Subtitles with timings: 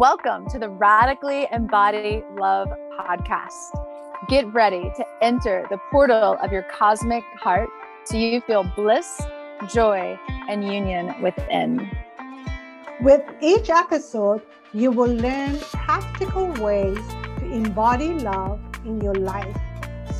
[0.00, 3.52] Welcome to the Radically Embody Love podcast.
[4.30, 7.68] Get ready to enter the portal of your cosmic heart
[8.04, 9.20] so you feel bliss,
[9.68, 10.18] joy,
[10.48, 11.86] and union within.
[13.02, 14.40] With each episode,
[14.72, 17.06] you will learn practical ways
[17.36, 19.54] to embody love in your life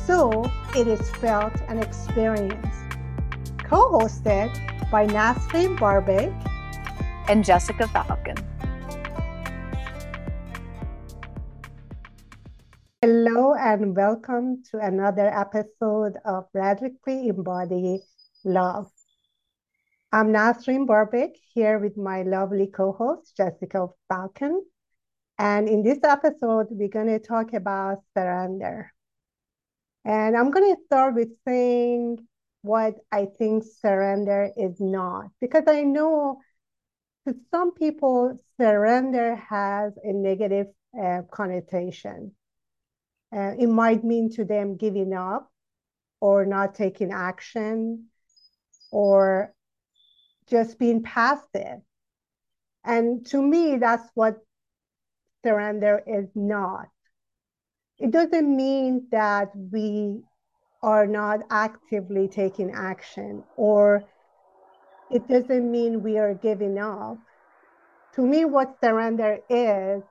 [0.05, 0.43] so
[0.75, 2.85] it is felt and experienced.
[3.63, 4.51] Co hosted
[4.91, 6.31] by Nasrin Barbic
[7.27, 8.50] and Jessica Falcon.
[13.03, 17.99] Hello, and welcome to another episode of Radically Embody
[18.45, 18.91] Love.
[20.11, 24.63] I'm Nasrin Barbic here with my lovely co host, Jessica Falcon.
[25.39, 28.93] And in this episode, we're going to talk about surrender.
[30.05, 32.19] And I'm going to start with saying
[32.61, 36.39] what I think surrender is not, because I know
[37.27, 40.67] to some people, surrender has a negative
[41.03, 42.35] uh, connotation.
[43.33, 45.51] Uh, it might mean to them giving up
[46.19, 48.05] or not taking action
[48.91, 49.53] or
[50.47, 51.81] just being passive.
[52.83, 54.37] And to me, that's what
[55.43, 56.89] surrender is not.
[57.99, 60.23] It doesn't mean that we
[60.81, 64.03] are not actively taking action or
[65.11, 67.17] it doesn't mean we are giving up.
[68.15, 70.03] To me, what surrender is,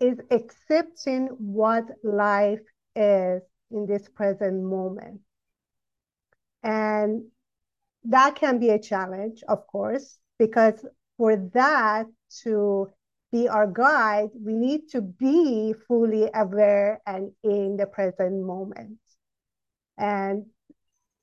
[0.00, 2.60] is accepting what life
[2.94, 5.20] is in this present moment.
[6.62, 7.24] And
[8.04, 10.84] that can be a challenge, of course, because
[11.16, 12.06] for that
[12.42, 12.88] to
[13.30, 18.98] be our guide, we need to be fully aware and in the present moment.
[19.98, 20.46] And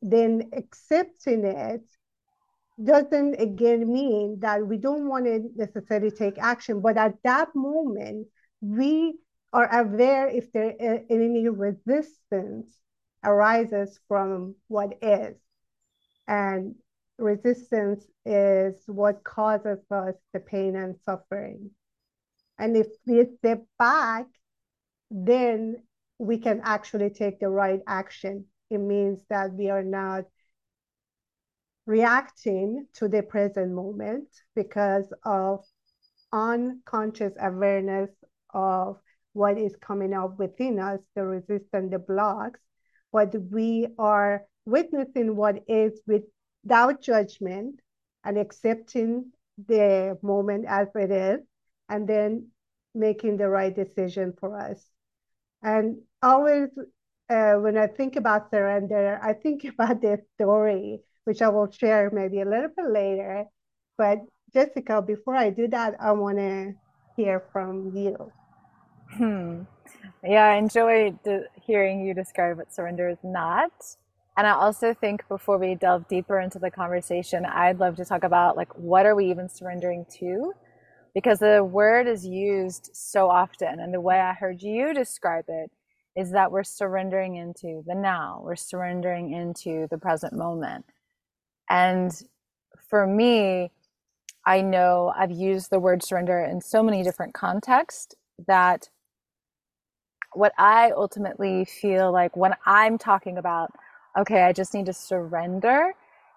[0.01, 1.81] then accepting it
[2.83, 8.27] doesn't again mean that we don't want to necessarily take action, but at that moment,
[8.65, 9.15] we
[9.53, 12.77] are aware if there is any resistance
[13.23, 15.35] arises from what is.
[16.27, 16.75] And
[17.17, 21.71] resistance is what causes us the pain and suffering.
[22.57, 24.25] And if we step back,
[25.11, 25.83] then
[26.17, 28.45] we can actually take the right action.
[28.69, 30.25] It means that we are not
[31.85, 35.63] reacting to the present moment because of
[36.33, 38.09] unconscious awareness
[38.55, 38.97] of
[39.33, 42.59] what is coming up within us, the resistance, the blocks,
[43.11, 47.81] but we are witnessing what is without judgment
[48.23, 49.31] and accepting
[49.67, 51.41] the moment as it is,
[51.89, 52.47] and then
[52.95, 54.89] making the right decision for us.
[55.61, 56.69] And always,
[57.29, 62.09] uh, when I think about surrender, I think about this story, which I will share
[62.11, 63.45] maybe a little bit later.
[63.97, 64.19] But
[64.53, 66.73] Jessica, before I do that, I want to
[67.15, 68.31] hear from you.
[69.13, 69.63] Hmm.
[70.23, 71.19] Yeah, I enjoyed
[71.65, 73.71] hearing you describe what surrender is not.
[74.37, 78.23] And I also think before we delve deeper into the conversation, I'd love to talk
[78.23, 80.53] about like what are we even surrendering to?
[81.13, 85.71] Because the word is used so often, and the way I heard you describe it
[86.15, 90.85] is that we're surrendering into the now, we're surrendering into the present moment.
[91.69, 92.11] And
[92.89, 93.71] for me,
[94.45, 98.15] I know I've used the word surrender in so many different contexts
[98.47, 98.89] that
[100.37, 103.71] what I ultimately feel like when I'm talking about,
[104.17, 105.93] okay, I just need to surrender,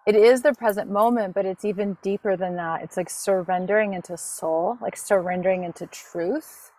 [0.06, 2.82] it is the present moment, but it's even deeper than that.
[2.82, 6.70] It's like surrendering into soul, like surrendering into truth.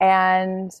[0.00, 0.72] And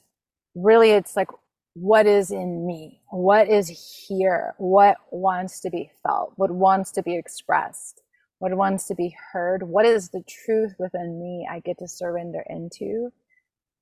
[0.54, 1.28] really, it's like,
[1.74, 3.00] what is in me?
[3.10, 4.54] What is here?
[4.58, 6.32] What wants to be felt?
[6.36, 8.02] What wants to be expressed?
[8.38, 9.62] What wants to be heard?
[9.62, 13.12] What is the truth within me I get to surrender into?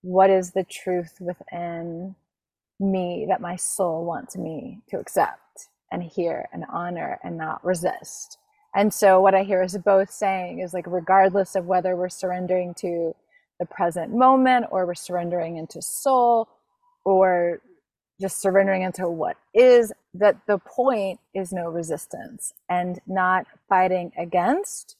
[0.04, 2.15] What is the truth within
[2.78, 8.37] me that my soul wants me to accept and hear and honor and not resist.
[8.75, 12.75] And so what I hear is both saying is like regardless of whether we're surrendering
[12.81, 13.15] to
[13.59, 16.48] the present moment or we're surrendering into soul
[17.06, 17.62] or
[18.21, 24.97] just surrendering into what is that the point is no resistance and not fighting against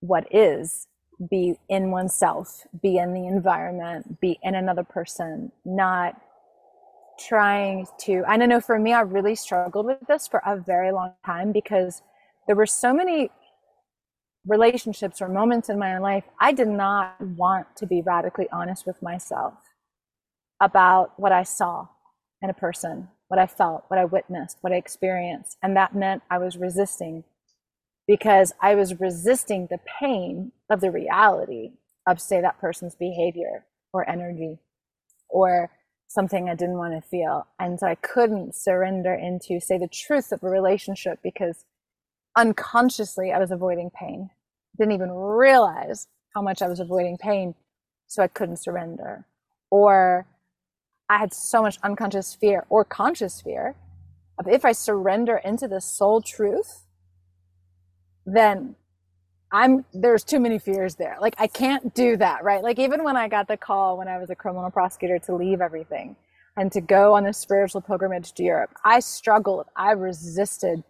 [0.00, 0.86] what is
[1.30, 6.20] be in oneself, be in the environment, be in another person, not
[7.18, 8.24] trying to.
[8.26, 11.52] I don't know for me, I really struggled with this for a very long time
[11.52, 12.02] because
[12.46, 13.30] there were so many
[14.46, 19.00] relationships or moments in my life I did not want to be radically honest with
[19.02, 19.54] myself
[20.60, 21.88] about what I saw
[22.42, 25.56] in a person, what I felt, what I witnessed, what I experienced.
[25.62, 27.24] And that meant I was resisting
[28.06, 31.72] because I was resisting the pain of the reality
[32.06, 34.58] of, say, that person's behavior or energy
[35.28, 35.70] or
[36.08, 37.46] something I didn't want to feel.
[37.58, 41.64] And so I couldn't surrender into, say, the truth of a relationship because
[42.36, 44.30] unconsciously I was avoiding pain.
[44.78, 47.54] Didn't even realize how much I was avoiding pain.
[48.06, 49.26] So I couldn't surrender.
[49.70, 50.26] Or
[51.08, 53.76] I had so much unconscious fear or conscious fear
[54.38, 56.83] of if I surrender into the soul truth,
[58.26, 58.76] then
[59.52, 61.16] I'm there's too many fears there.
[61.20, 62.62] Like I can't do that, right?
[62.62, 65.60] Like even when I got the call when I was a criminal prosecutor to leave
[65.60, 66.16] everything
[66.56, 69.66] and to go on a spiritual pilgrimage to Europe, I struggled.
[69.76, 70.84] I resisted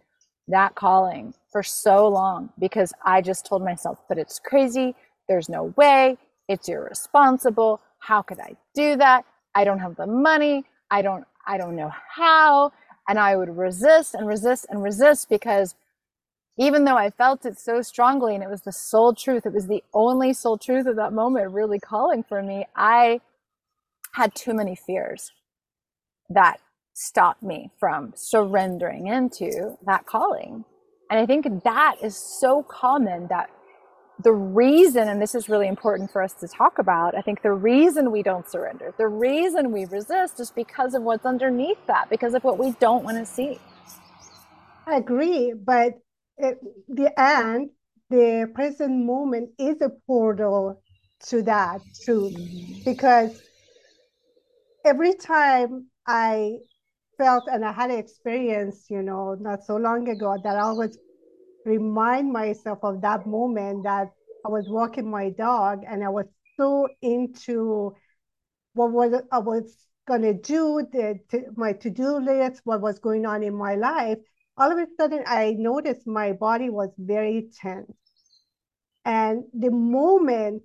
[0.47, 4.95] that calling for so long because I just told myself, but it's crazy.
[5.29, 6.17] There's no way.
[6.49, 7.81] It's irresponsible.
[7.99, 9.25] How could I do that?
[9.55, 10.65] I don't have the money.
[10.91, 12.73] I don't I don't know how.
[13.07, 15.75] And I would resist and resist and resist because
[16.57, 19.67] even though I felt it so strongly and it was the soul truth, it was
[19.67, 23.19] the only soul truth of that moment really calling for me, I
[24.13, 25.31] had too many fears
[26.29, 26.59] that
[26.93, 30.63] stopped me from surrendering into that calling.
[31.11, 33.49] And I think that is so common that
[34.23, 37.51] the reason, and this is really important for us to talk about, I think the
[37.51, 42.33] reason we don't surrender, the reason we resist is because of what's underneath that, because
[42.33, 43.59] of what we don't want to see.
[44.87, 45.99] I agree, but
[46.37, 47.69] it, the end,
[48.09, 50.81] the present moment is a portal
[51.27, 52.35] to that truth.
[52.83, 53.41] Because
[54.83, 56.57] every time I
[57.17, 60.97] felt and I had an experience, you know, not so long ago that I always
[61.63, 64.09] remind myself of that moment that
[64.45, 66.27] I was walking my dog and I was
[66.57, 67.95] so into
[68.73, 69.75] what was I was
[70.07, 74.19] gonna do, the to, my to-do list, what was going on in my life,
[74.57, 77.91] all of a sudden I noticed my body was very tense.
[79.03, 80.63] And the moment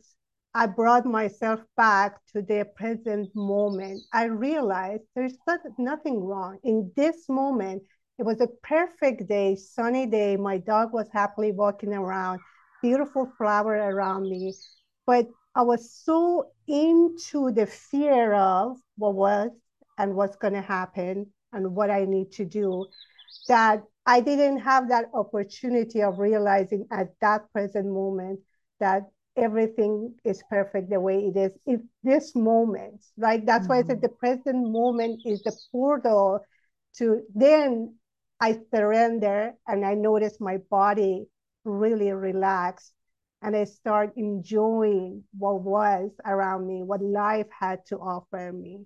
[0.54, 5.36] I brought myself back to the present moment, I realized there's
[5.78, 6.58] nothing wrong.
[6.64, 7.82] In this moment,
[8.18, 10.36] it was a perfect day, sunny day.
[10.36, 12.40] My dog was happily walking around,
[12.82, 14.54] beautiful flower around me.
[15.06, 19.50] But I was so into the fear of what was
[19.98, 22.86] and what's going to happen and what I need to do
[23.48, 28.40] that I didn't have that opportunity of realizing at that present moment
[28.80, 29.04] that
[29.36, 33.44] everything is perfect the way it is in this moment, right?
[33.44, 33.72] That's mm-hmm.
[33.72, 34.02] why I said mm-hmm.
[34.02, 36.40] the present moment is the portal
[36.96, 37.94] to then
[38.40, 41.26] I surrender and I notice my body
[41.64, 42.92] really relax
[43.42, 48.84] and I start enjoying what was around me, what life had to offer me.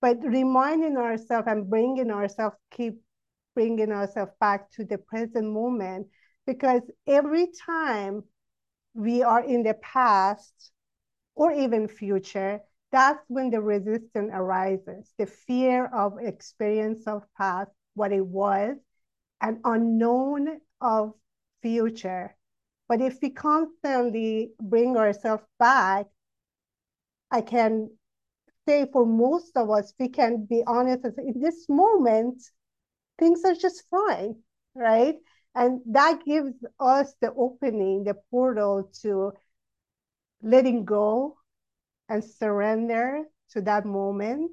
[0.00, 3.00] But reminding ourselves and bringing ourselves, keep
[3.54, 6.06] bringing ourselves back to the present moment
[6.46, 8.24] because every time
[8.94, 10.72] we are in the past
[11.34, 12.60] or even future,
[12.92, 18.76] that's when the resistance arises, the fear of experience of past, what it was,
[19.40, 21.14] and unknown of
[21.62, 22.34] future.
[22.88, 26.06] But if we constantly bring ourselves back,
[27.30, 27.90] I can
[28.66, 32.42] say for most of us, we can be honest in this moment,
[33.20, 34.34] things are just fine,
[34.74, 35.16] right?
[35.54, 39.32] And that gives us the opening, the portal to
[40.42, 41.36] letting go
[42.08, 44.50] and surrender to that moment.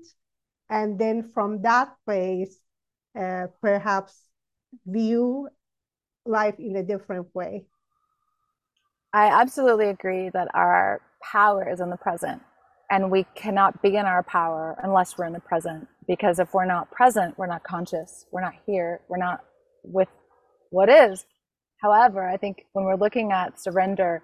[0.70, 2.60] And then from that place,
[3.18, 4.14] uh, perhaps
[4.86, 5.50] view
[6.26, 7.66] life in a different way.
[9.14, 12.42] I absolutely agree that our power is in the present
[12.92, 16.66] and we cannot be in our power unless we're in the present because if we're
[16.66, 19.42] not present we're not conscious we're not here we're not
[19.84, 20.10] with
[20.70, 21.26] what is.
[21.82, 24.24] However i think when we're looking at surrender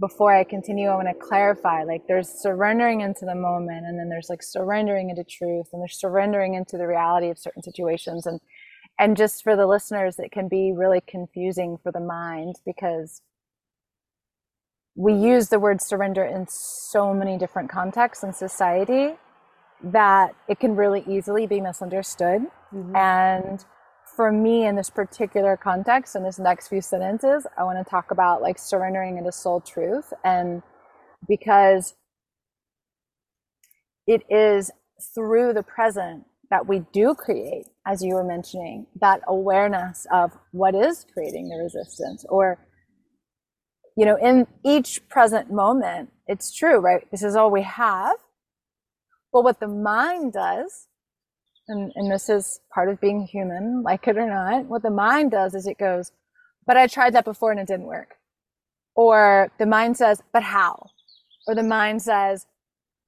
[0.00, 4.08] before i continue i want to clarify like there's surrendering into the moment and then
[4.08, 8.40] there's like surrendering into truth and there's surrendering into the reality of certain situations and
[8.98, 13.22] and just for the listeners it can be really confusing for the mind because
[14.96, 19.14] we use the word surrender in so many different contexts in society
[19.82, 22.42] that it can really easily be misunderstood.
[22.72, 22.96] Mm-hmm.
[22.96, 23.64] And
[24.16, 28.10] for me, in this particular context, in this next few sentences, I want to talk
[28.10, 30.12] about like surrendering into soul truth.
[30.24, 30.62] And
[31.28, 31.94] because
[34.06, 34.70] it is
[35.14, 40.74] through the present that we do create, as you were mentioning, that awareness of what
[40.74, 42.58] is creating the resistance or
[43.96, 47.06] you know, in each present moment, it's true, right?
[47.10, 48.16] This is all we have.
[49.32, 50.86] But what the mind does,
[51.68, 55.30] and, and this is part of being human, like it or not, what the mind
[55.30, 56.12] does is it goes,
[56.66, 58.16] but I tried that before and it didn't work.
[58.94, 60.90] Or the mind says, but how?
[61.46, 62.46] Or the mind says,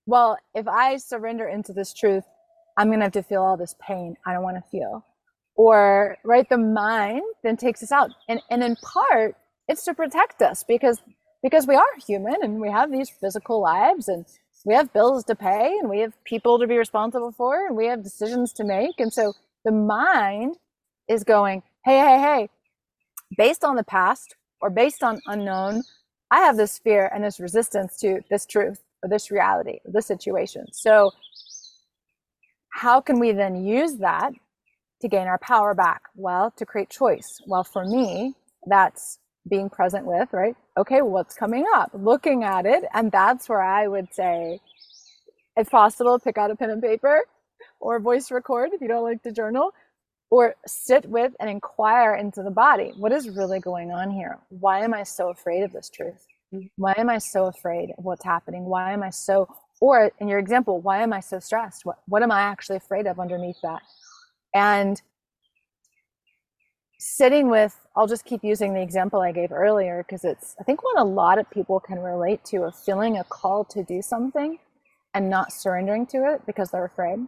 [0.07, 2.25] well, if I surrender into this truth,
[2.77, 5.05] I'm going to have to feel all this pain I don't want to feel.
[5.55, 8.11] Or, right, the mind then takes us out.
[8.29, 9.37] And, and in part,
[9.69, 11.01] it's to protect us because
[11.43, 14.25] because we are human and we have these physical lives and
[14.65, 17.87] we have bills to pay and we have people to be responsible for and we
[17.87, 18.99] have decisions to make.
[18.99, 19.33] And so
[19.65, 20.57] the mind
[21.09, 22.49] is going, hey, hey, hey,
[23.37, 25.83] based on the past or based on unknown,
[26.31, 30.07] I have this fear and this resistance to this truth or this reality or this
[30.07, 30.67] situation.
[30.73, 31.11] So,
[32.71, 34.33] how can we then use that
[35.03, 36.03] to gain our power back?
[36.15, 37.39] Well, to create choice.
[37.47, 38.35] Well, for me,
[38.67, 40.57] that's being present with, right?
[40.77, 41.91] Okay, what's coming up?
[41.95, 42.85] Looking at it.
[42.95, 44.61] And that's where I would say,
[45.57, 47.25] if possible, pick out a pen and paper
[47.81, 49.73] or voice record if you don't like to journal,
[50.31, 52.93] or sit with and inquire into the body.
[52.97, 54.39] What is really going on here?
[54.49, 56.27] Why am I so afraid of this truth?
[56.77, 58.65] Why am I so afraid of what's happening?
[58.65, 59.49] Why am I so,
[59.81, 61.85] or in your example, why am I so stressed?
[61.85, 63.83] What, what am I actually afraid of underneath that?
[64.55, 65.01] And
[67.03, 70.85] sitting with i'll just keep using the example i gave earlier because it's i think
[70.85, 74.59] what a lot of people can relate to of feeling a call to do something
[75.15, 77.19] and not surrendering to it because they're afraid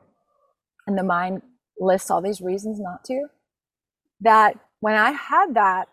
[0.87, 1.43] and the mind
[1.81, 3.27] lists all these reasons not to
[4.21, 5.89] that when i had that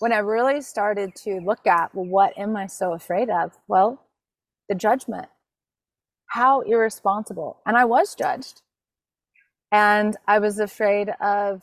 [0.00, 3.52] when i really started to look at well what am i so afraid of?
[3.68, 4.04] Well
[4.68, 5.28] the judgment.
[6.28, 7.60] How irresponsible.
[7.66, 8.62] And i was judged.
[9.72, 11.62] And i was afraid of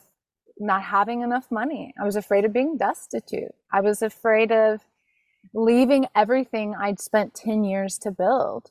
[0.58, 1.94] not having enough money.
[2.00, 3.54] I was afraid of being destitute.
[3.72, 4.80] I was afraid of
[5.54, 8.70] leaving everything I'd spent 10 years to build.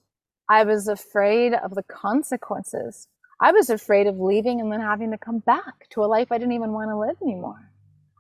[0.50, 3.08] I was afraid of the consequences.
[3.42, 6.38] I was afraid of leaving and then having to come back to a life I
[6.38, 7.72] didn't even want to live anymore.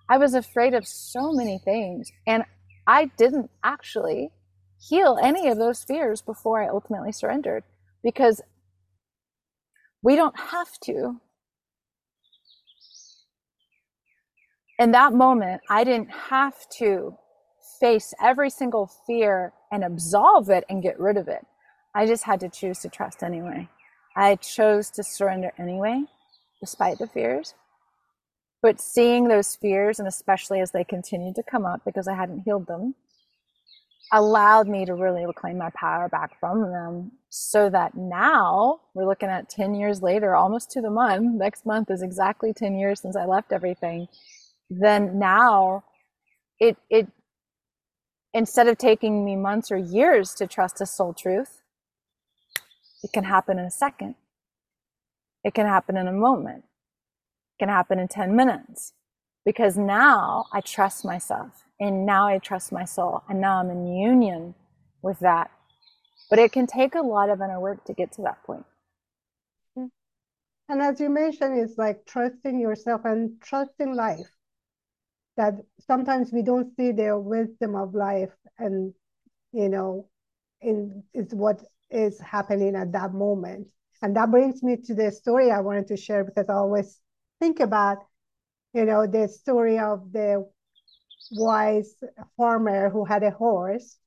[0.10, 2.12] I was afraid of so many things.
[2.27, 2.43] And
[2.88, 4.31] I didn't actually
[4.79, 7.63] heal any of those fears before I ultimately surrendered
[8.03, 8.41] because
[10.03, 11.19] we don't have to
[14.79, 17.17] in that moment, I didn't have to
[17.79, 21.46] face every single fear and absolve it and get rid of it.
[21.94, 23.70] I just had to choose to trust anyway.
[24.15, 26.03] I chose to surrender anyway,
[26.60, 27.53] despite the fears.
[28.62, 32.41] But seeing those fears, and especially as they continued to come up because I hadn't
[32.41, 32.96] healed them,
[34.12, 39.29] allowed me to really reclaim my power back from them so that now we're looking
[39.29, 41.36] at 10 years later, almost to the month.
[41.36, 44.08] Next month is exactly 10 years since I left everything
[44.69, 45.84] then now
[46.60, 47.07] it it
[48.34, 51.62] instead of taking me months or years to trust a soul truth
[53.05, 54.15] it can happen in a second.
[55.43, 56.63] It can happen in a moment.
[57.53, 58.93] It can happen in 10 minutes.
[59.45, 63.86] Because now i trust myself and now i trust my soul and now i'm in
[63.86, 64.55] union
[65.03, 65.51] with that.
[66.31, 68.65] But it can take a lot of inner work to get to that point.
[69.77, 74.34] And as you mentioned it's like trusting yourself and trusting life
[75.37, 78.93] that sometimes we don't see their wisdom of life and
[79.51, 80.07] you know
[80.61, 83.69] in is what is happening at that moment.
[84.01, 86.99] And that brings me to the story i wanted to share because i always
[87.39, 87.97] think about
[88.73, 90.45] you know the story of the
[91.31, 91.95] wise
[92.37, 93.97] farmer who had a horse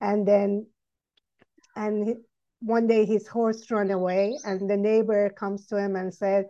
[0.00, 0.66] and then
[1.76, 2.16] and
[2.60, 6.46] one day his horse ran away and the neighbor comes to him and said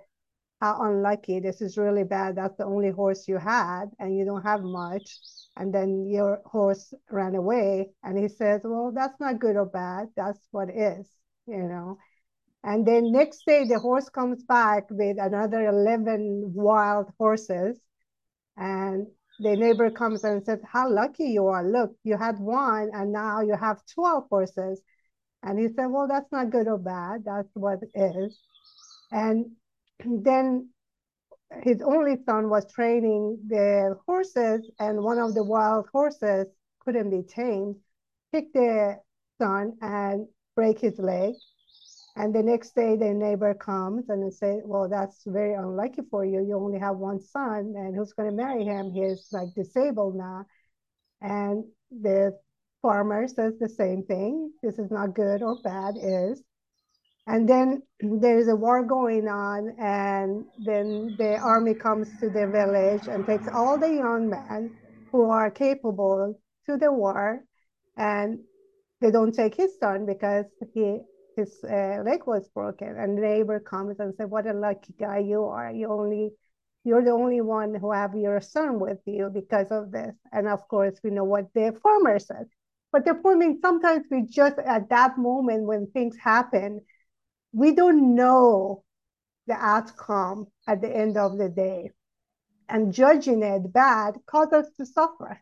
[0.65, 4.43] how unlucky this is really bad that's the only horse you had and you don't
[4.43, 5.19] have much.
[5.57, 10.09] And then your horse ran away and he says well that's not good or bad
[10.17, 11.07] that's what is
[11.47, 11.99] you know.
[12.63, 17.79] And then next day the horse comes back with another 11 wild horses
[18.57, 19.07] and
[19.41, 21.63] the neighbor comes and says how lucky you are.
[21.63, 24.81] Look you had one and now you have 12 horses.
[25.43, 28.39] And he said well that's not good or bad that's what is.
[29.13, 29.51] And
[30.01, 30.71] then
[31.63, 36.47] his only son was training the horses, and one of the wild horses
[36.81, 37.77] couldn't be tamed,
[38.33, 38.99] pick the
[39.39, 41.35] son and break his leg.
[42.17, 46.45] And the next day, the neighbor comes and say, "Well, that's very unlucky for you.
[46.45, 48.93] You only have one son, and who's going to marry him?
[48.93, 50.47] He's like disabled now."
[51.21, 52.39] And the
[52.83, 54.53] farmer says the same thing.
[54.63, 55.97] This is not good or bad.
[56.01, 56.43] Is
[57.27, 63.09] and then there's a war going on, and then the army comes to the village
[63.09, 64.77] and takes all the young men
[65.11, 67.45] who are capable to the war,
[67.97, 68.41] and
[69.01, 70.99] they don't take his son because he
[71.37, 72.97] his uh, leg was broken.
[72.97, 75.71] And the neighbor comes and says, "What a lucky guy you are!
[75.73, 76.33] You only
[76.85, 80.15] you're the only one who have your son with you because of this.
[80.33, 82.47] And of course, we know what the farmer said.
[82.93, 86.83] But the point is, sometimes we just at that moment when things happen,
[87.55, 88.83] we don't know
[89.47, 91.91] the outcome at the end of the day.
[92.69, 95.41] And judging it bad causes us to suffer.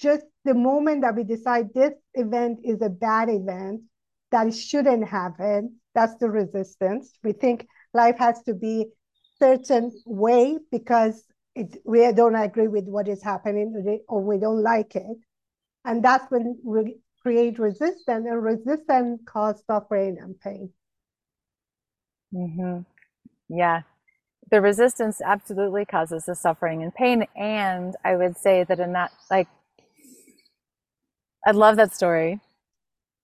[0.00, 3.82] Just the moment that we decide this event is a bad event,
[4.32, 7.12] that shouldn't happen, that's the resistance.
[7.22, 8.86] We think life has to be
[9.38, 14.96] certain way because it, we don't agree with what is happening or we don't like
[14.96, 15.16] it.
[15.84, 20.70] And that's when we create resistance, and resistance causes suffering and pain.
[22.34, 22.80] Mm-hmm.
[23.48, 23.82] Yeah.
[24.50, 27.26] The resistance absolutely causes the suffering and pain.
[27.36, 29.48] And I would say that in that, like,
[31.46, 32.40] I love that story.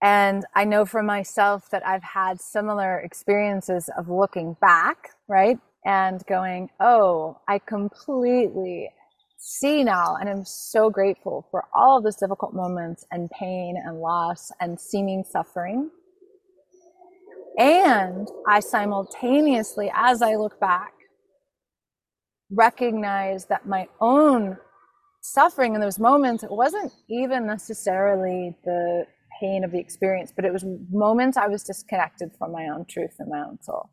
[0.02, 5.58] And I know for myself that I've had similar experiences of looking back, right?
[5.84, 8.90] And going, oh, I completely
[9.38, 10.16] see now.
[10.20, 14.80] And I'm so grateful for all of those difficult moments and pain and loss and
[14.80, 15.90] seeming suffering.
[17.60, 20.94] And I simultaneously, as I look back,
[22.50, 24.56] recognize that my own
[25.20, 29.04] suffering in those moments it wasn't even necessarily the
[29.38, 33.14] pain of the experience, but it was moments I was disconnected from my own truth
[33.18, 33.90] and my own soul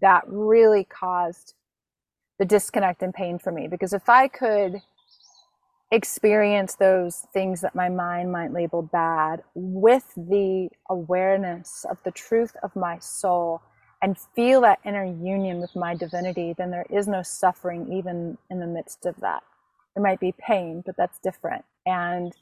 [0.00, 1.54] that really caused
[2.40, 3.68] the disconnect and pain for me.
[3.68, 4.82] Because if I could
[5.94, 12.56] experience those things that my mind might label bad with the awareness of the truth
[12.62, 13.62] of my soul
[14.02, 18.60] and feel that inner union with my divinity, then there is no suffering even in
[18.60, 19.42] the midst of that.
[19.94, 21.64] There might be pain, but that's different.
[21.86, 22.34] And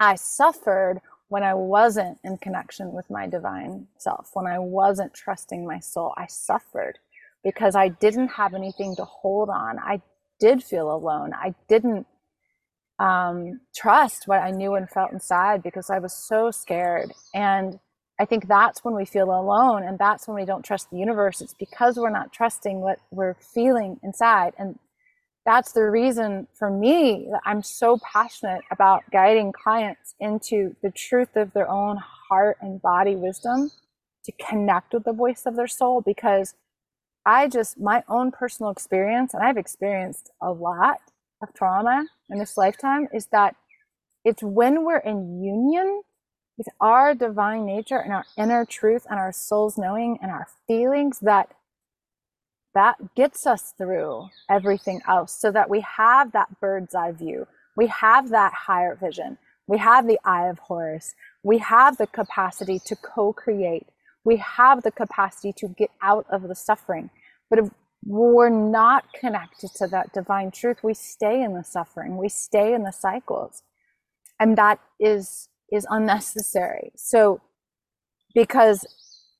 [0.00, 5.66] I suffered when I wasn't in connection with my divine self, when I wasn't trusting
[5.66, 6.12] my soul.
[6.16, 6.98] I suffered
[7.44, 9.78] because I didn't have anything to hold on.
[9.78, 10.02] I
[10.40, 11.32] did feel alone.
[11.34, 12.06] I didn't
[13.00, 17.12] um, trust what I knew and felt inside because I was so scared.
[17.34, 17.80] And
[18.20, 21.40] I think that's when we feel alone and that's when we don't trust the universe.
[21.40, 24.52] It's because we're not trusting what we're feeling inside.
[24.58, 24.78] And
[25.46, 31.34] that's the reason for me that I'm so passionate about guiding clients into the truth
[31.36, 33.70] of their own heart and body wisdom
[34.26, 36.54] to connect with the voice of their soul because
[37.24, 41.00] I just, my own personal experience, and I've experienced a lot
[41.42, 43.56] of trauma in this lifetime, is that
[44.24, 46.02] it's when we're in union
[46.58, 51.20] with our divine nature and our inner truth and our soul's knowing and our feelings
[51.20, 51.48] that
[52.74, 57.46] that gets us through everything else so that we have that bird's eye view.
[57.76, 59.38] We have that higher vision.
[59.66, 61.14] We have the eye of Horus.
[61.42, 63.86] We have the capacity to co create.
[64.24, 67.10] We have the capacity to get out of the suffering.
[67.48, 67.70] But if
[68.04, 72.82] we're not connected to that divine truth, we stay in the suffering, we stay in
[72.82, 73.62] the cycles.
[74.38, 76.90] And that is is unnecessary.
[76.96, 77.40] So
[78.34, 78.86] because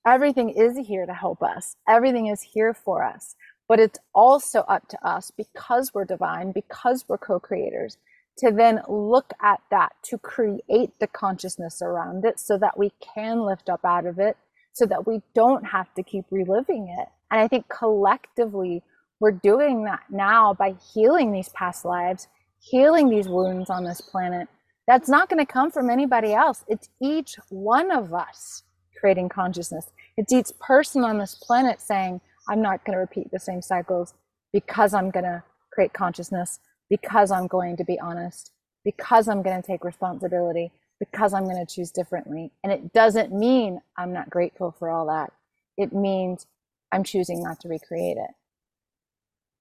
[0.07, 1.77] everything is here to help us.
[1.89, 3.35] Everything is here for us.
[3.69, 7.99] But it's also up to us because we're divine, because we're co creators,
[8.39, 13.43] to then look at that, to create the consciousness around it so that we can
[13.43, 14.37] lift up out of it,
[14.73, 17.09] so that we don't have to keep reliving it.
[17.31, 18.83] And I think collectively,
[19.21, 22.27] we're doing that now by healing these past lives,
[22.61, 24.49] healing these wounds on this planet.
[24.87, 26.65] That's not going to come from anybody else.
[26.67, 28.63] It's each one of us
[28.99, 29.91] creating consciousness.
[30.17, 34.15] It's each person on this planet saying, I'm not going to repeat the same cycles
[34.53, 38.51] because I'm going to create consciousness, because I'm going to be honest,
[38.85, 42.51] because I'm going to take responsibility, because I'm going to choose differently.
[42.65, 45.33] And it doesn't mean I'm not grateful for all that.
[45.77, 46.47] It means
[46.93, 48.31] I'm choosing not to recreate it.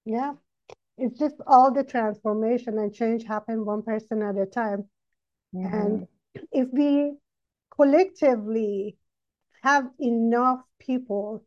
[0.05, 0.33] Yeah.
[0.97, 4.85] It's just all the transformation and change happen one person at a time.
[5.55, 5.75] Mm-hmm.
[5.75, 6.07] And
[6.51, 7.13] if we
[7.73, 8.97] collectively
[9.63, 11.43] have enough people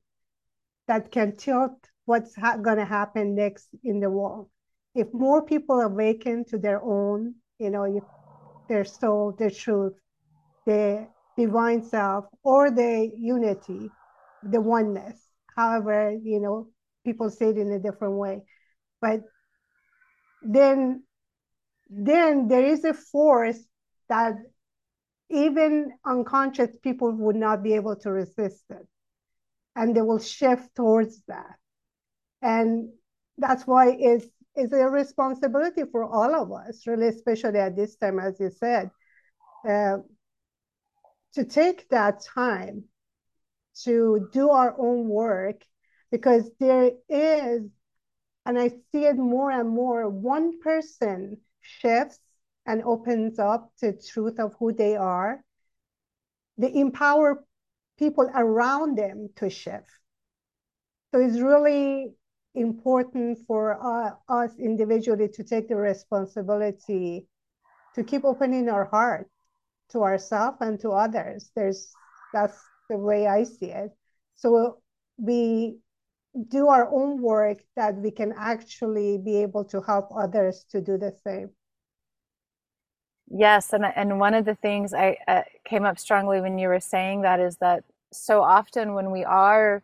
[0.89, 1.73] that can tilt
[2.05, 4.49] what's ha- going to happen next in the world.
[4.95, 8.01] If more people awaken to their own, you know,
[8.69, 9.95] their soul, their truth,
[10.67, 13.91] their divine self, or their unity,
[14.43, 15.22] the oneness,
[15.57, 16.69] however, you know,
[17.05, 18.43] people say it in a different way.
[19.01, 19.23] But
[20.43, 21.05] then
[21.95, 23.59] then there is a force
[24.09, 24.35] that
[25.31, 28.87] even unconscious people would not be able to resist it.
[29.77, 31.57] And they will shift towards that.
[32.41, 32.91] And
[33.39, 38.19] that's why it's, it's a responsibility for all of us, really, especially at this time,
[38.19, 38.91] as you said,
[39.69, 39.99] uh,
[41.35, 42.85] to take that time
[43.85, 45.65] to do our own work
[46.11, 47.63] because there is
[48.45, 50.09] and I see it more and more.
[50.09, 52.19] One person shifts
[52.67, 55.45] and opens up to truth of who they are.
[56.59, 57.45] They empower
[57.99, 59.89] people around them to shift.
[61.13, 62.15] So it's really
[62.55, 67.27] important for uh, us individually to take the responsibility
[67.95, 69.31] to keep opening our heart
[69.91, 71.51] to ourselves and to others.
[71.55, 71.93] There's
[72.33, 73.91] that's the way I see it.
[74.35, 74.79] So
[75.17, 75.77] we
[76.49, 80.97] do our own work that we can actually be able to help others to do
[80.99, 81.51] the same.
[83.35, 86.81] Yes, and and one of the things I uh, came up strongly when you were
[86.81, 89.83] saying that is that so often when we are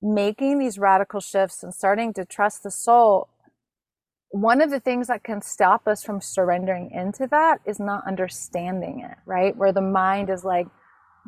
[0.00, 3.28] making these radical shifts and starting to trust the soul,
[4.30, 9.00] one of the things that can stop us from surrendering into that is not understanding
[9.00, 9.56] it, right?
[9.56, 10.68] Where the mind is like,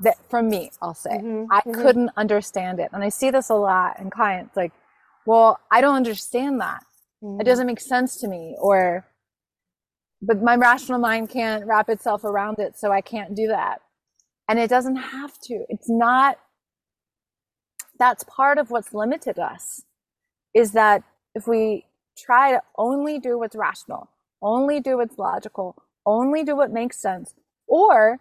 [0.03, 1.83] that for me, I'll say, mm-hmm, I mm-hmm.
[1.83, 2.91] couldn't understand it.
[2.93, 4.73] And I see this a lot in clients like,
[5.27, 6.85] well, I don't understand that.
[7.23, 7.41] Mm-hmm.
[7.41, 8.57] It doesn't make sense to me.
[8.59, 9.07] Or,
[10.23, 13.81] but my rational mind can't wrap itself around it, so I can't do that.
[14.49, 15.65] And it doesn't have to.
[15.69, 16.39] It's not,
[17.99, 19.83] that's part of what's limited us
[20.55, 21.85] is that if we
[22.19, 24.11] try to only do what's rational,
[24.43, 25.77] only do what's logical,
[26.07, 27.35] only do what makes sense,
[27.69, 28.19] or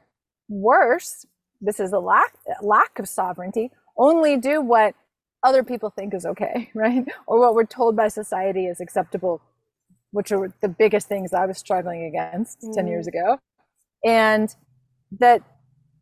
[0.47, 1.25] worse,
[1.61, 4.95] this is a lack lack of sovereignty only do what
[5.43, 9.41] other people think is okay right or what we're told by society is acceptable
[10.11, 12.73] which are the biggest things i was struggling against mm.
[12.73, 13.09] 10 years mm.
[13.09, 13.39] ago
[14.05, 14.55] and
[15.19, 15.41] that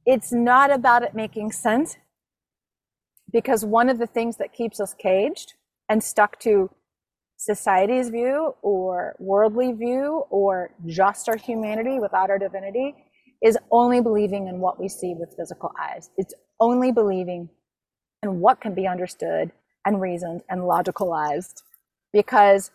[0.05, 1.97] it's not about it making sense
[3.31, 5.53] because one of the things that keeps us caged
[5.89, 6.69] and stuck to
[7.37, 12.95] society's view or worldly view or just our humanity without our divinity
[13.43, 16.09] is only believing in what we see with physical eyes.
[16.17, 17.49] It's only believing
[18.23, 19.51] in what can be understood
[19.85, 21.61] and reasoned and logicalized
[22.13, 22.71] because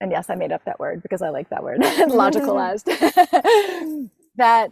[0.00, 2.84] and yes, I made up that word because I like that word, logicalized.
[4.36, 4.70] that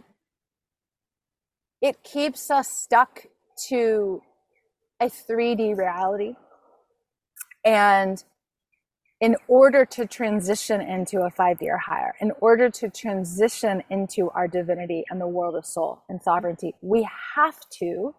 [1.81, 3.25] it keeps us stuck
[3.69, 4.21] to
[5.01, 6.35] a 3D reality.
[7.65, 8.23] And
[9.21, 14.47] in order to transition into a 5D or higher, in order to transition into our
[14.47, 18.15] divinity and the world of soul and sovereignty, we have to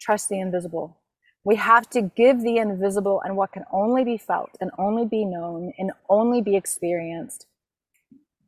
[0.00, 0.98] trust the invisible.
[1.44, 5.24] We have to give the invisible and what can only be felt and only be
[5.24, 7.46] known and only be experienced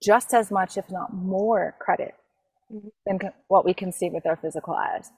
[0.02, 2.14] just as much, if not more, credit
[2.72, 2.88] mm-hmm.
[3.06, 5.10] than what we can see with our physical eyes.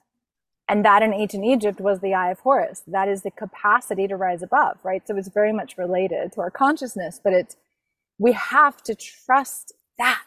[0.67, 2.81] And that in ancient Egypt was the eye of Horus.
[2.87, 5.05] That is the capacity to rise above, right?
[5.07, 7.55] So it's very much related to our consciousness, but it's,
[8.17, 10.25] we have to trust that.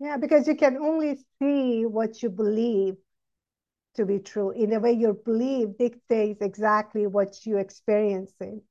[0.00, 2.96] Yeah, because you can only see what you believe
[3.96, 4.52] to be true.
[4.52, 8.62] In a way, your belief dictates exactly what you're experiencing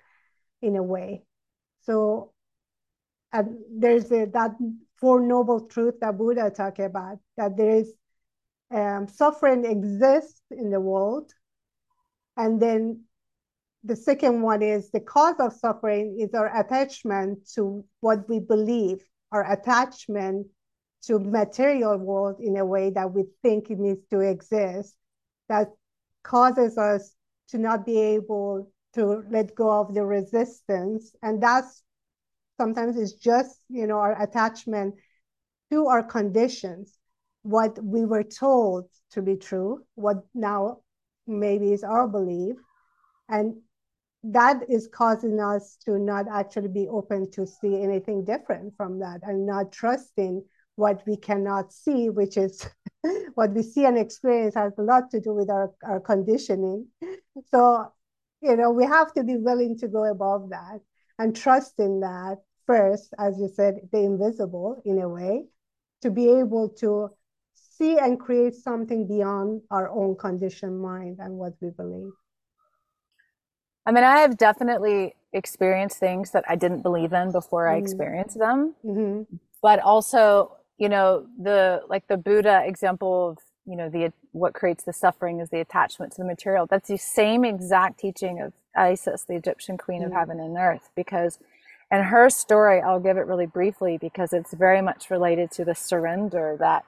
[0.62, 1.24] in a way.
[1.84, 2.32] So
[3.34, 4.56] and there's a, that
[4.98, 7.94] four noble truth that Buddha talked about, that there is
[8.72, 11.32] um, suffering exists in the world.
[12.36, 13.04] And then
[13.84, 19.04] the second one is the cause of suffering is our attachment to what we believe,
[19.32, 20.48] our attachment
[21.04, 24.96] to material world in a way that we think it needs to exist
[25.48, 25.70] that
[26.24, 27.14] causes us
[27.50, 31.84] to not be able to let go of the resistance and that's
[32.60, 34.96] sometimes it's just you know our attachment
[35.72, 36.98] to our conditions
[37.48, 40.80] what we were told to be true, what now
[41.26, 42.58] maybe is our belief.
[43.30, 43.56] And
[44.22, 49.22] that is causing us to not actually be open to see anything different from that
[49.24, 50.44] and not trusting
[50.76, 52.68] what we cannot see, which is
[53.36, 56.88] what we see and experience has a lot to do with our, our conditioning.
[57.50, 57.94] So,
[58.42, 60.82] you know, we have to be willing to go above that
[61.18, 65.46] and trust in that first, as you said, the invisible in a way,
[66.02, 67.10] to be able to
[67.78, 72.12] see and create something beyond our own conditioned mind and what we believe.
[73.86, 77.76] I mean, I have definitely experienced things that I didn't believe in before mm-hmm.
[77.76, 78.76] I experienced them.
[78.86, 79.36] Mm-hmm.
[79.62, 84.84] But also, you know, the like the Buddha example of, you know, the what creates
[84.84, 86.66] the suffering is the attachment to the material.
[86.66, 90.12] That's the same exact teaching of Isis, the Egyptian queen mm-hmm.
[90.12, 91.40] of heaven and earth, because
[91.90, 95.74] and her story, I'll give it really briefly because it's very much related to the
[95.76, 96.84] surrender that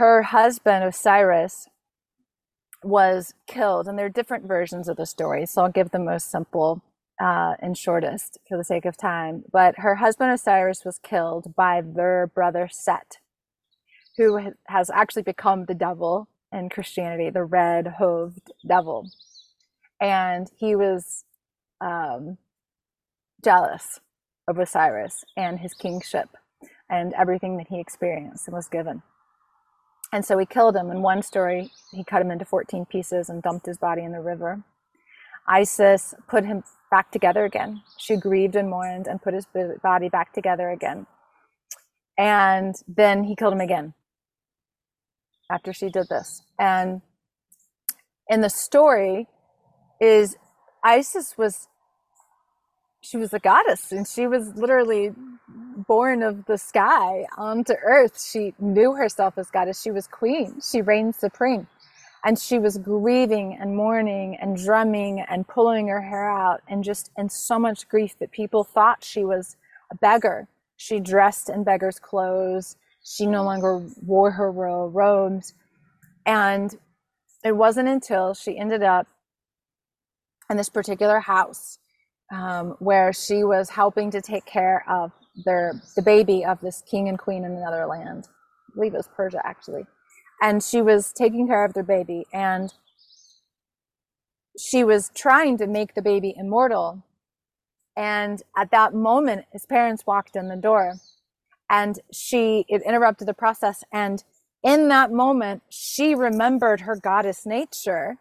[0.00, 1.68] her husband, Osiris,
[2.82, 3.86] was killed.
[3.86, 5.44] And there are different versions of the story.
[5.44, 6.82] So I'll give the most simple
[7.20, 9.44] uh, and shortest for the sake of time.
[9.52, 13.18] But her husband, Osiris, was killed by their brother Set,
[14.16, 19.06] who has actually become the devil in Christianity, the red hoved devil.
[20.00, 21.26] And he was
[21.82, 22.38] um,
[23.44, 24.00] jealous
[24.48, 26.30] of Osiris and his kingship
[26.88, 29.02] and everything that he experienced and was given.
[30.12, 30.90] And so he killed him.
[30.90, 34.20] In one story, he cut him into 14 pieces and dumped his body in the
[34.20, 34.62] river.
[35.48, 37.82] Isis put him back together again.
[37.98, 39.46] She grieved and mourned and put his
[39.82, 41.06] body back together again.
[42.18, 43.94] And then he killed him again
[45.50, 46.42] after she did this.
[46.58, 47.02] And
[48.28, 49.28] in the story
[50.00, 50.36] is
[50.84, 51.68] Isis was
[53.02, 55.12] she was a goddess and she was literally
[55.86, 58.22] born of the sky onto earth.
[58.22, 59.80] She knew herself as goddess.
[59.80, 60.60] She was queen.
[60.62, 61.66] She reigned supreme.
[62.24, 67.10] And she was grieving and mourning and drumming and pulling her hair out and just
[67.16, 69.56] in so much grief that people thought she was
[69.90, 70.46] a beggar.
[70.76, 72.76] She dressed in beggar's clothes.
[73.02, 75.54] She no longer wore her royal robes.
[76.26, 76.76] And
[77.42, 79.06] it wasn't until she ended up
[80.50, 81.78] in this particular house
[82.32, 85.12] um, where she was helping to take care of
[85.44, 88.28] their the baby of this king and queen in another land.
[88.70, 89.84] I believe it was Persia actually.
[90.42, 92.72] And she was taking care of their baby and
[94.58, 97.04] she was trying to make the baby immortal.
[97.96, 100.94] And at that moment, his parents walked in the door
[101.70, 103.84] and she it interrupted the process.
[103.92, 104.24] And
[104.62, 108.18] in that moment, she remembered her goddess nature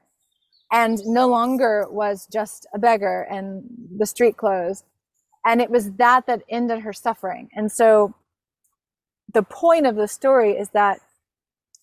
[0.71, 3.63] and no longer was just a beggar and
[3.97, 4.83] the street clothes.
[5.45, 7.49] And it was that that ended her suffering.
[7.53, 8.13] And so
[9.33, 10.99] the point of the story is that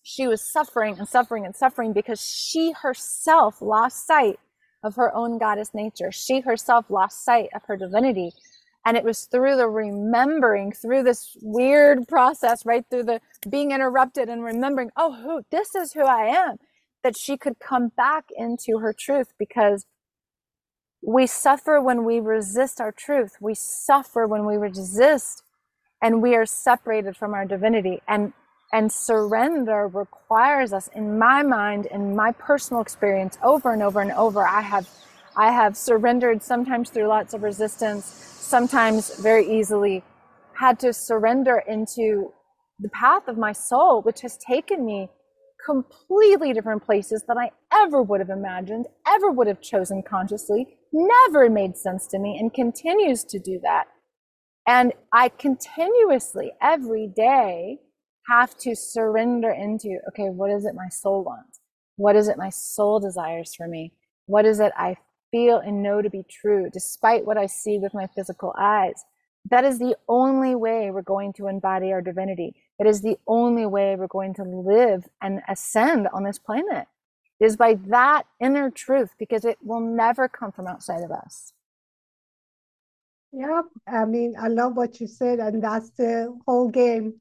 [0.03, 4.39] she was suffering and suffering and suffering because she herself lost sight
[4.83, 6.13] of her own goddess nature.
[6.13, 8.33] She herself lost sight of her divinity.
[8.85, 14.29] And it was through the remembering, through this weird process, right through the being interrupted
[14.29, 16.59] and remembering, oh, who this is who I am
[17.03, 19.87] that she could come back into her truth because
[21.07, 23.37] we suffer when we resist our truth.
[23.41, 25.45] We suffer when we resist
[26.03, 28.03] and we are separated from our divinity.
[28.09, 28.33] And
[28.73, 34.11] and surrender requires us in my mind in my personal experience over and over and
[34.11, 34.89] over i have
[35.37, 40.03] i have surrendered sometimes through lots of resistance sometimes very easily
[40.55, 42.33] had to surrender into
[42.81, 45.09] the path of my soul which has taken me
[45.65, 51.49] completely different places than I ever would have imagined, ever would have chosen consciously, never
[51.51, 53.87] made sense to me, and continues to do that.
[54.67, 57.79] And I continuously, every day,
[58.29, 61.61] have to surrender into okay, what is it my soul wants?
[61.97, 63.93] What is it my soul desires for me?
[64.27, 64.97] What is it I
[65.31, 69.05] feel and know to be true, despite what I see with my physical eyes?
[69.49, 72.57] That is the only way we're going to embody our divinity.
[72.81, 76.89] It is the only way we're going to live and ascend on this planet
[77.41, 81.53] is by that inner truth because it will never come from outside of us.
[83.33, 87.21] Yeah, I mean, I love what you said, and that's the whole game.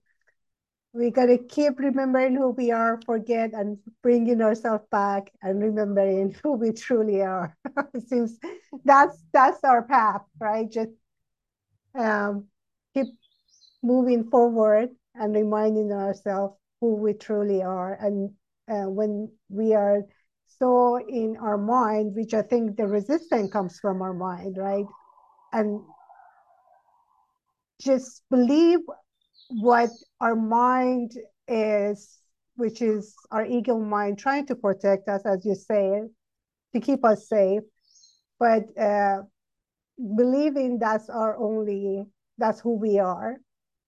[0.94, 6.34] We got to keep remembering who we are, forget, and bringing ourselves back, and remembering
[6.44, 7.58] who we truly are.
[8.08, 8.40] seems
[8.86, 10.72] that's that's our path, right?
[10.72, 10.92] Just
[12.00, 12.46] um,
[12.94, 13.08] keep
[13.84, 17.94] moving forward and reminding ourselves who we truly are.
[17.94, 18.32] And
[18.70, 20.02] uh, when we are
[20.48, 24.86] so in our mind, which I think the resistance comes from our mind, right?
[25.54, 25.82] And
[27.82, 28.80] just believe
[29.50, 29.90] what
[30.22, 31.12] our mind
[31.48, 32.20] is,
[32.56, 36.02] which is our ego mind trying to protect us, as you say,
[36.74, 37.64] to keep us safe.
[38.40, 39.24] But uh,
[40.18, 42.06] believing that's our only
[42.38, 43.38] that's who we are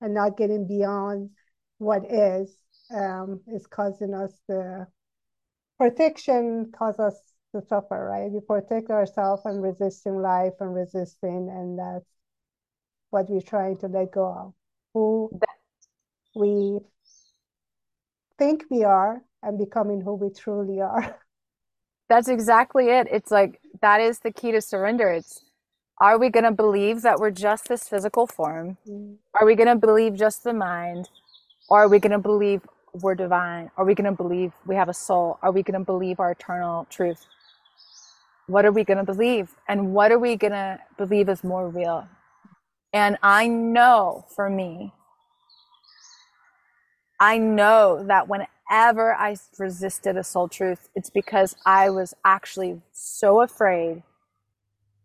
[0.01, 1.31] and not getting beyond
[1.79, 2.57] what is
[2.93, 4.87] um, is causing us the
[5.77, 7.15] protection cause us
[7.53, 12.09] to suffer right we protect ourselves and resisting life and resisting and that's
[13.09, 14.53] what we're trying to let go of
[14.93, 15.29] who
[16.35, 16.79] we
[18.37, 21.19] think we are and becoming who we truly are
[22.09, 25.43] that's exactly it it's like that is the key to surrender it's
[25.99, 28.77] are we going to believe that we're just this physical form?
[28.87, 29.15] Mm.
[29.33, 31.09] Are we going to believe just the mind?
[31.69, 32.61] Or are we going to believe
[33.03, 33.71] we're divine?
[33.77, 35.39] Are we going to believe we have a soul?
[35.41, 37.25] Are we going to believe our eternal truth?
[38.47, 39.49] What are we going to believe?
[39.67, 42.07] And what are we going to believe is more real?
[42.93, 44.93] And I know for me,
[47.19, 53.41] I know that whenever I resisted a soul truth, it's because I was actually so
[53.41, 54.03] afraid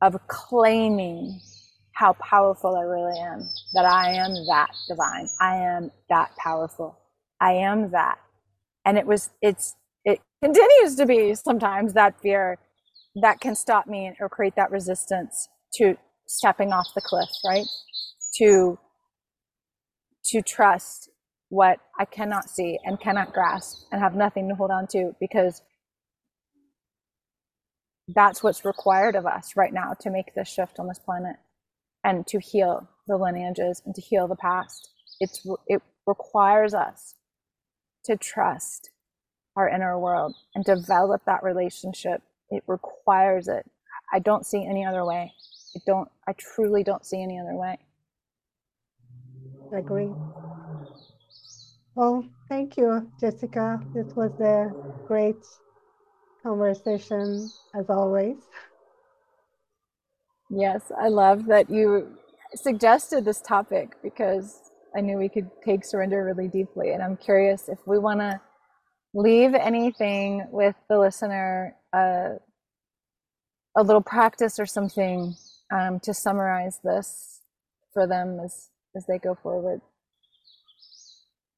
[0.03, 1.41] of claiming
[1.95, 5.29] how powerful I really am, that I am that divine.
[5.41, 6.99] I am that powerful.
[7.43, 8.19] I am that.
[8.87, 12.59] And it was, it's, it continues to be sometimes that fear
[13.23, 17.67] that can stop me or create that resistance to stepping off the cliff, right?
[18.39, 18.79] To
[20.27, 21.11] to trust
[21.51, 25.63] what I cannot see and cannot grasp and have nothing to hold on to because
[28.09, 31.37] that's what's required of us right now to make this shift on this planet
[32.05, 34.91] and to heal the lineages and to heal the past.
[35.21, 37.15] It's it requires us
[38.05, 38.91] to trust
[39.57, 42.23] our inner world and develop that relationship.
[42.51, 43.71] It requires it.
[44.13, 45.33] I don't see any other way.
[45.77, 47.79] I don't I truly don't see any other way.
[49.75, 50.11] I agree.
[51.95, 53.81] Well, thank you, Jessica.
[53.95, 54.73] This was a
[55.07, 55.45] great
[56.43, 58.37] conversation as always.
[60.51, 62.19] Yes, I love that you
[62.55, 66.91] suggested this topic because I knew we could take surrender really deeply.
[66.91, 68.41] And I'm curious if we want to
[69.15, 72.31] leave anything with the listener, uh,
[73.77, 75.35] a little practice or something
[75.73, 77.41] um, to summarize this
[77.95, 79.81] for them as, as they go forward.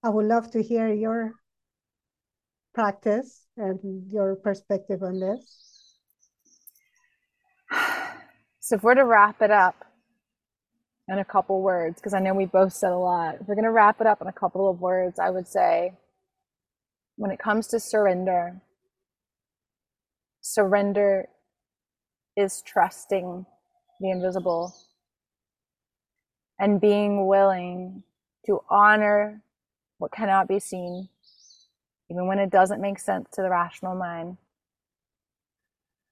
[0.04, 1.34] I would love to hear your
[2.74, 3.78] practice and
[4.10, 5.60] your perspective on this.
[8.60, 9.84] So, if we're to wrap it up
[11.08, 13.64] in a couple words, because I know we both said a lot, if we're going
[13.64, 15.92] to wrap it up in a couple of words, I would say
[17.16, 18.60] when it comes to surrender,
[20.40, 21.28] surrender
[22.36, 23.46] is trusting
[24.00, 24.74] the invisible
[26.58, 28.02] and being willing
[28.46, 29.42] to honor
[29.98, 31.08] what cannot be seen
[32.10, 34.36] even when it doesn't make sense to the rational mind,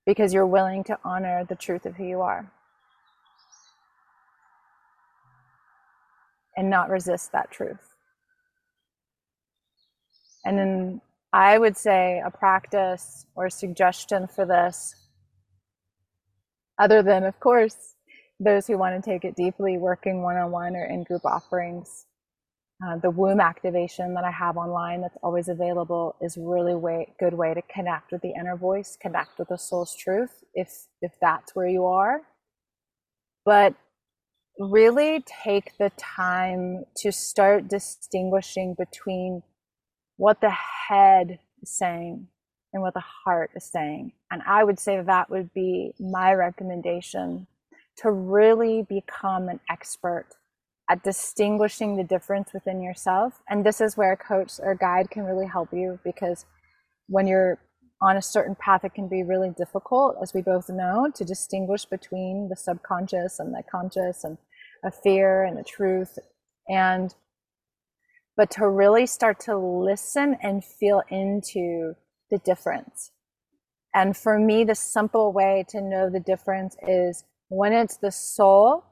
[0.07, 2.51] because you're willing to honor the truth of who you are
[6.57, 7.97] and not resist that truth.
[10.45, 11.01] And then
[11.33, 14.95] I would say a practice or a suggestion for this,
[16.79, 17.95] other than, of course,
[18.41, 22.07] those who want to take it deeply, working one on one or in group offerings,
[22.85, 27.35] uh, the womb activation that I have online that's always available is really way good
[27.35, 30.69] way to connect with the inner voice, connect with the soul's truth if
[31.01, 32.23] if that's where you are.
[33.45, 33.75] But
[34.59, 39.43] really take the time to start distinguishing between
[40.17, 42.29] what the head is saying
[42.73, 44.13] and what the heart is saying.
[44.31, 47.47] And I would say that would be my recommendation
[47.99, 50.27] to really become an expert
[50.91, 53.43] at distinguishing the difference within yourself.
[53.49, 56.45] And this is where a coach or guide can really help you because
[57.09, 57.59] when you're
[58.03, 61.85] on a certain path, it can be really difficult, as we both know, to distinguish
[61.85, 64.39] between the subconscious and the conscious and
[64.85, 66.19] a fear and the truth.
[66.69, 67.15] And
[68.37, 71.95] but to really start to listen and feel into
[72.31, 73.11] the difference.
[73.95, 78.85] And for me, the simple way to know the difference is when it's the soul,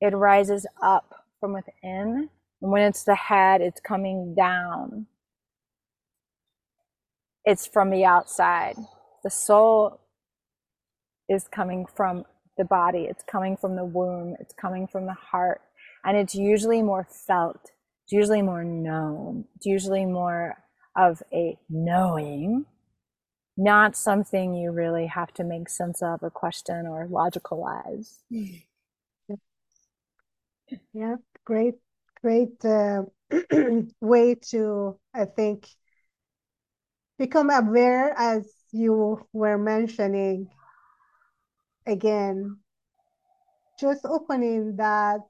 [0.00, 2.30] it rises up from within.
[2.62, 5.06] And when it's the head, it's coming down.
[7.44, 8.76] It's from the outside.
[9.22, 10.00] The soul
[11.28, 12.24] is coming from
[12.56, 15.60] the body, it's coming from the womb, it's coming from the heart.
[16.04, 17.72] And it's usually more felt,
[18.04, 20.56] it's usually more known, it's usually more
[20.96, 22.66] of a knowing,
[23.56, 28.18] not something you really have to make sense of or question or logicalize.
[30.92, 31.74] Yeah, great,
[32.20, 33.02] great uh,
[34.00, 35.68] way to, I think,
[37.18, 40.48] become aware as you were mentioning
[41.86, 42.58] again,
[43.78, 45.20] just opening that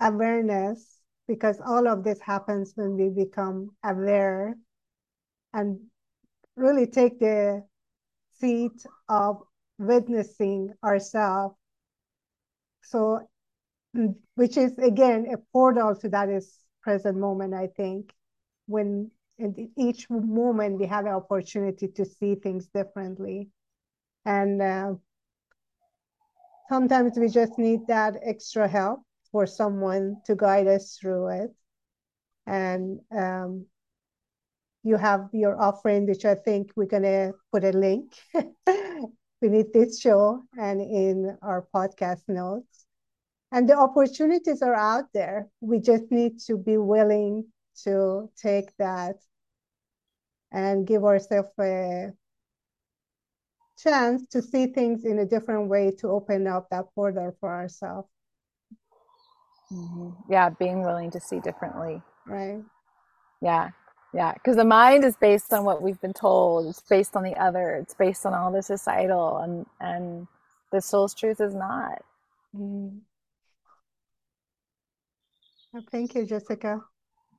[0.00, 4.56] awareness because all of this happens when we become aware
[5.52, 5.78] and
[6.56, 7.64] really take the
[8.38, 9.42] seat of
[9.78, 11.56] witnessing ourselves.
[12.82, 13.28] So
[14.34, 18.12] which is again a portal to that is present moment i think
[18.66, 23.48] when in each moment we have an opportunity to see things differently.
[24.24, 24.94] And uh,
[26.68, 31.50] sometimes we just need that extra help for someone to guide us through it.
[32.46, 33.66] And um,
[34.82, 38.14] you have your offering which i think we're going to put a link
[39.40, 42.86] beneath this show and in our podcast notes.
[43.52, 45.48] And the opportunities are out there.
[45.60, 47.46] We just need to be willing
[47.84, 49.16] to take that
[50.52, 52.12] and give ourselves a
[53.78, 58.08] chance to see things in a different way to open up that portal for ourselves.
[59.72, 60.32] Mm-hmm.
[60.32, 62.00] Yeah, being willing to see differently.
[62.26, 62.62] Right.
[63.42, 63.70] Yeah.
[64.14, 66.68] Yeah, because the mind is based on what we've been told.
[66.68, 67.74] It's based on the other.
[67.74, 70.26] It's based on all the societal, and and
[70.72, 72.02] the soul's truth is not.
[72.56, 73.00] Mm.
[75.72, 76.80] Well, thank you, Jessica.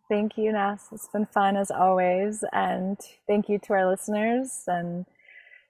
[0.09, 0.87] Thank you, Nas.
[0.93, 2.97] It's been fun as always, and
[3.27, 4.63] thank you to our listeners.
[4.65, 5.05] And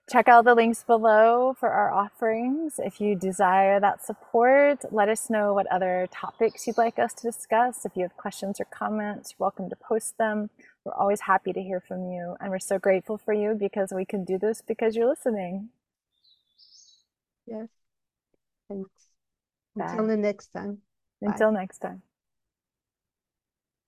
[0.07, 2.79] check out the links below for our offerings.
[2.79, 7.23] If you desire that support, let us know what other topics you'd like us to
[7.23, 7.83] discuss.
[7.83, 10.51] If you have questions or comments, you're welcome to post them.
[10.85, 14.05] We're always happy to hear from you, and we're so grateful for you because we
[14.05, 15.69] can do this because you're listening.
[17.47, 17.69] Yes.
[18.69, 18.89] Thanks.
[19.75, 19.85] Bye.
[19.91, 20.77] Until the next time.
[21.21, 22.03] Until next time.